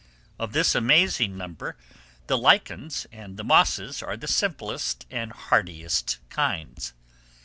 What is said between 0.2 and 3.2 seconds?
Of this amazing number the lichens